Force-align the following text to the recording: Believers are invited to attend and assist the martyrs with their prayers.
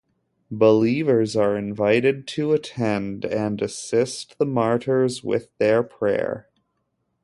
Believers 0.49 1.35
are 1.35 1.55
invited 1.55 2.27
to 2.29 2.53
attend 2.53 3.23
and 3.23 3.61
assist 3.61 4.35
the 4.39 4.47
martyrs 4.47 5.23
with 5.23 5.55
their 5.59 5.83
prayers. 5.83 6.45